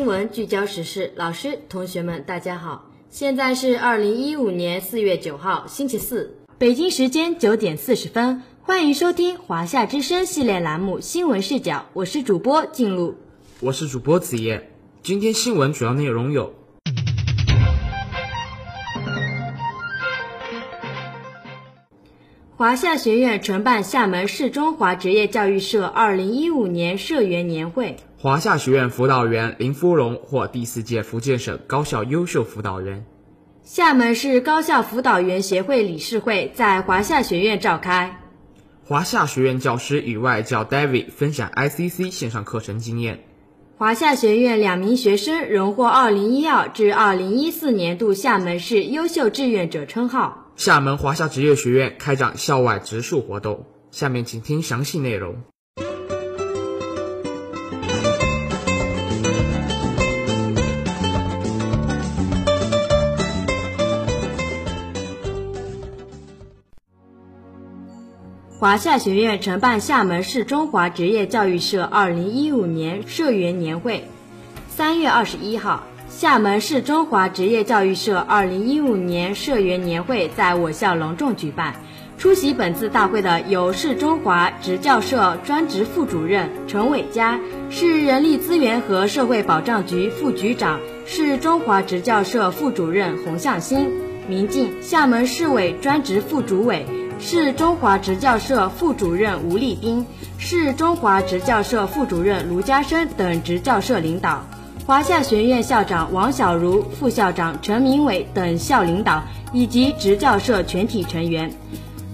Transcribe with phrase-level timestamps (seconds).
[0.00, 2.90] 新闻聚焦时事，老师、同学们，大家好！
[3.10, 13.14] 现在是二零一五年四月九号，星期四，北京时间九点四十分，欢迎收听华夏之声系列栏目《新闻视角》，我是主播静露，
[13.60, 14.72] 我是主播子夜。
[15.02, 16.54] 今天新闻主要内容有：
[22.60, 27.96] 华夏学院承办厦门市中华职业教育社二零一五年社员年会。
[28.18, 33.06] 华夏学院辅导员林芙蓉获第四届福建省高校优秀辅导员。
[33.62, 38.20] 厦门市高校辅导员协会理事会在华夏学院召开。
[38.84, 43.20] 华夏学院教师与外教 David 分享 ICC 线上课程经验。
[43.78, 50.39] 华夏学院两名学生荣获2012至2014年度厦门市优秀志愿者称号。
[50.60, 55.36] 厦门华夏职业学院开展校外植树活动，下面请听详细内容。
[68.58, 74.04] 华夏学院承办厦门市中华职业教育社二零一五年社员年会。
[74.68, 75.84] 三月二十一号，
[76.20, 81.76] 厦门市中华职业教育社二零一五年社员年会在我校隆重举办。
[82.18, 93.90] 出席本次大会的有市中华职教社专职副主任陈伟佳，市人力资源和社会保障局副局长，市中华职教社副主任洪向新，
[94.28, 96.84] 民进厦门市委专职副主委。
[97.18, 100.04] 市中华职教社副主任吴立斌，
[100.36, 104.46] 市中华职教社副主任卢家生等职教社领导，
[104.86, 111.52] 华夏学院校长王小如、副校长陈明伟等校领导以及职教社全体成员。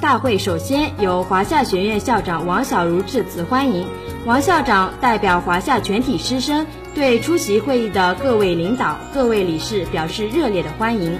[0.00, 3.86] 大会首先由华夏学院校长王小如致辞欢迎，
[4.26, 11.18] 王校长代表华夏全体师生对出席会议的各位领导、各位理事表示热烈的欢迎。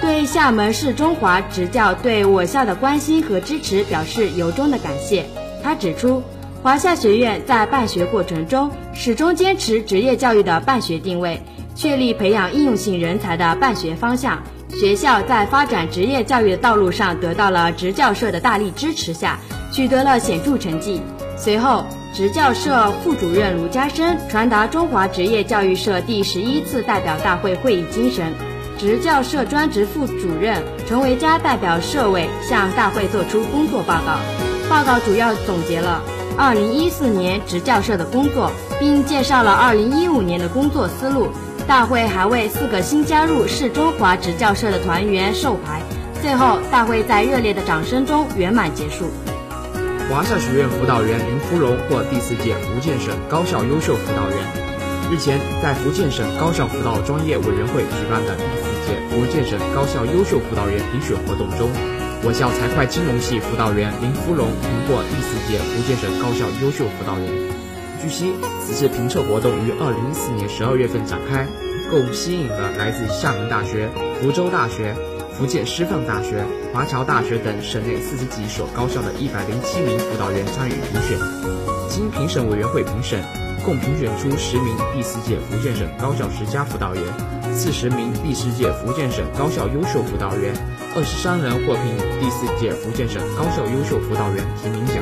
[0.00, 5.24] 对厦门市中华职教对我校的关心和支持表示由衷的感谢。
[5.62, 6.22] 他指出，
[6.64, 11.42] 华夏学院在办学过程中始终坚持职业教育的办学定位，
[11.74, 14.42] 确立培养应用性人才的办学方向。
[14.70, 19.38] 学校在发展职业教育的道路上得到了职教社的大力支持下，
[19.70, 21.02] 取得了显著成绩。
[21.36, 28.32] 随后，职教社副主任卢家生传达中华职业教育社第十一次代表大会会议精神。
[28.78, 34.16] 职教社专职副主任陈维佳代表社委向大会作出工作报告。
[34.70, 36.02] 报告主要总结了
[36.38, 41.28] 2014年职教社的工作，并介绍了2015年的工作思路。
[41.66, 45.80] 大会还为四个新加入市中华职教社的团员授牌。
[46.20, 49.06] 最后，大会在热烈的掌声中圆满结束。
[50.10, 54.38] 华夏学院辅导员林芙蓉获第四届福建省高校优秀辅导员。
[55.10, 61.70] 日前，在福建省高校辅导专业委员会举办的第四届福建省高校优秀辅导员评选活动中，
[62.26, 67.28] 我校财会金融系辅导员林芙蓉荣获第四届福建省高校优秀辅导员。
[68.00, 68.32] 据悉，
[68.64, 71.46] 此次评测活动于二零一四年十二月份展开，
[71.90, 73.90] 共吸引了来自厦门大学、
[74.22, 74.96] 福州大学、
[75.36, 76.42] 福建师范大学、
[76.72, 81.20] 华侨大学等省内四十几所高校的一百零七名辅导员参与评选，
[81.90, 83.20] 经评审委员会评审。
[83.64, 87.02] 共评选出十名第四届福建省高校十佳辅导员，
[87.56, 90.52] 四十名第四届福建省高校优秀辅导员，
[90.96, 94.96] 二十三人获评第四届福建省高校优秀辅导员提名奖。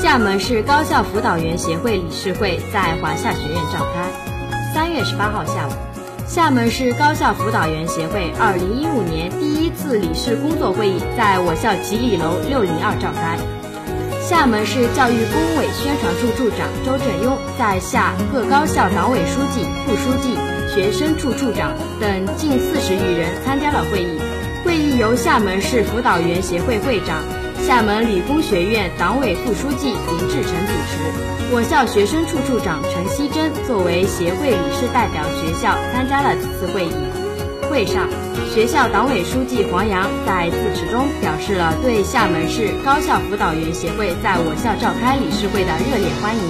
[0.00, 4.08] 厦门市高校辅导员协会理事会在华夏学院召开。
[4.72, 5.72] 三月十八号下午，
[6.28, 13.36] 厦门市高校辅导员协会二零一五年第一次理事工作会议在我校吉礼楼六零二召开。
[14.22, 20.36] 厦门市教育工委宣传处处长周振庸在下各高校党委书记、副书记、
[20.78, 24.20] 学生处处长等近四十余人参加了会议。
[24.64, 27.20] 会议由厦门市辅导员协会会长、
[27.66, 31.50] 厦门理工学院党委副书记林志成主持。
[31.50, 36.94] 我校学生处处长陈希珍作为协会理事代表学校参加了此次会议。
[37.68, 38.06] 会上，
[38.54, 46.42] 学校党委书记黄洋在致辞中表示了对厦门市高校辅导员协会在我校召开理事会的热烈欢迎，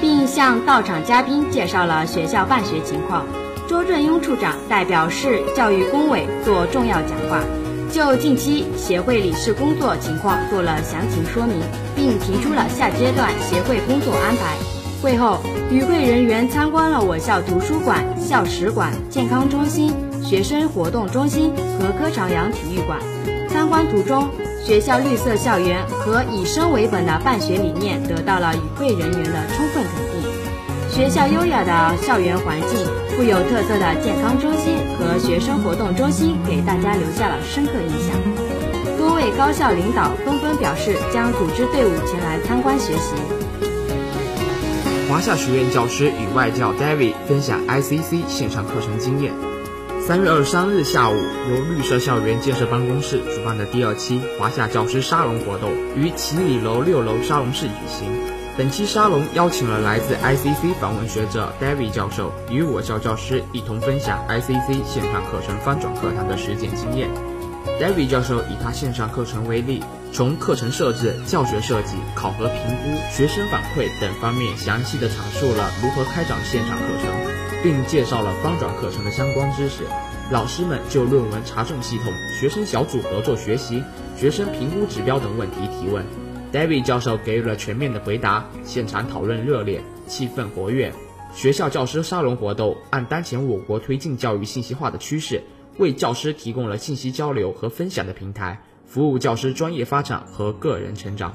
[0.00, 3.26] 并向到场嘉宾介绍了学校办学情况。
[3.72, 7.42] 周振庸处长代表市教育工委作重要讲话，
[7.90, 11.56] 就近期协会理事工作情况做了详情说明，
[11.96, 14.58] 并提出了下阶段协会工作安排。
[15.02, 15.40] 会后，
[15.70, 19.90] 与会人员参观了我校图书馆、校史馆、健康中心。
[20.22, 23.00] 学生活动中心和柯朝阳体育馆。
[23.48, 24.28] 参观途中，
[24.62, 30.11] 学校绿色校园和以生为本的办学理念得到了与会人员的充分肯定。
[30.92, 32.86] 学校优雅的校园环境、
[33.16, 38.14] 富有特色的健康中心和学生活动中心，给大家留下了深刻印象。
[38.98, 43.14] 多位高校领导纷纷表示将组织队伍前来参观学习。
[45.08, 49.32] 华夏学院教师与外教 David 分享 ICC 线上课程经验。
[50.06, 58.31] 三月二十三日下午，由绿色校园建设办公室主办的第二期华夏教师沙龙活动于齐礼楼六楼沙龙室举行。
[58.54, 67.08] 本期沙龙邀请了来自 ICC 访问学者 David 教授，与我校教师一同分享 ICC 线上课程翻转课堂的实践经验。
[67.80, 69.82] David 教授以他线上课程为例，
[70.12, 77.32] 从课程设置、教学设计、考核评估、学生反馈等方面，详细的阐述了如何开展线上课程。
[77.62, 79.84] 并介绍了翻转课程的相关知识。
[80.32, 83.84] 老师们就论文查重系统、学生小组合作学习、
[84.16, 86.04] 学生评估指标等问题提问。
[86.52, 90.92] David 教授给予了全面的回答，现场讨论热烈，气氛活跃。
[91.34, 95.42] 学校教师沙龙活动按当前我国推进教育信息化的趋势，
[95.78, 101.32] 为教师提供了信息交流和分享的平台，服务教师专业发展和个人成长。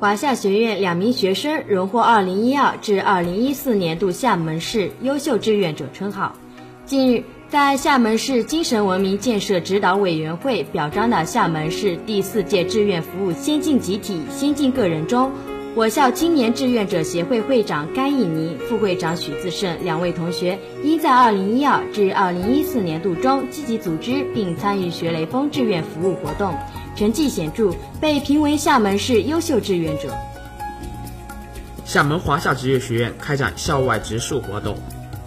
[0.00, 6.34] 华夏学院两名学生荣获2012至2014年度厦门市优秀志愿者称号。
[6.86, 15.30] 近日，在厦门市精神文明建设指导委员会表彰的厦门市第四届志愿服务先进集体、先进个人中，
[15.76, 26.54] 我校青年志愿者协会会长甘义宁、副会长许自胜两位同学，因在2012至2014年度中积极组织并参与学雷锋志愿服务活动。
[26.96, 30.12] 成绩显著，被评为厦门市优秀志愿者。
[31.84, 34.76] 厦门华夏职业学院开展校外植树活动。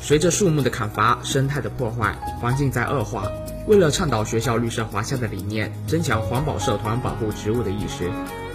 [0.07, 3.29] 随着树木的砍伐、生态的破坏、环境在恶化，
[3.67, 8.09] 为了倡导学校绿色华夏的理念，增强环保社团保护植物的意识。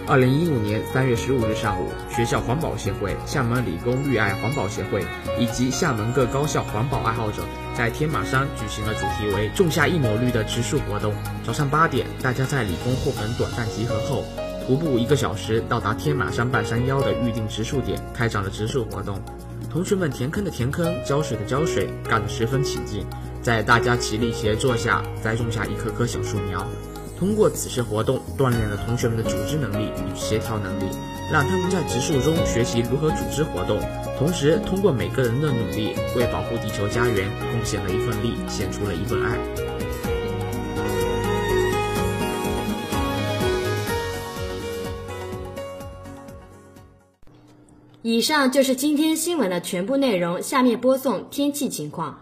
[0.06, 5.04] 二零一五年三月十五日上午，学校环保协会、厦门理工绿爱环保协会
[5.38, 7.42] 以及厦门各高校环保爱好者
[7.76, 11.12] 在天马山举行了主题为“种下一抹绿”的植树活动。
[11.44, 14.24] 早上八点，大家在理工后门短暂集合后，
[14.66, 19.20] 徒步一个小时到达天马山半山腰的预定植树点，开展了植树活动。
[19.72, 23.06] 同学们填坑的填坑，浇水的浇水，干得十分起劲。
[23.40, 26.68] 在大家齐力协作下，栽种下一棵棵小树苗。
[27.18, 30.84] 通过此次活动，锻炼了同学们的组织能力与协调能力，
[31.32, 33.80] 让他们在植树中学习如何组织活动，
[34.18, 39.38] 同时通过每个人的努力，为保护地球家园贡献了一份力，献出了一份爱。
[48.04, 52.18] 以上就是今天新闻的全部内容，下面播送天气情况。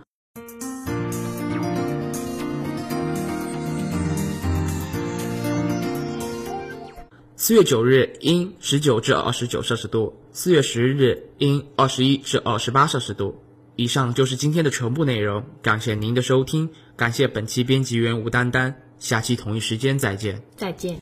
[7.35, 13.35] 四月九日阴十九至二十九摄氏度，四月十日阴二十一至二十八摄氏度。
[13.77, 20.43] 以上就是今天的全部内容，感谢您的收听，感谢本期编辑员吴丹丹，下期同一时间再见。
[20.57, 20.99] 再见。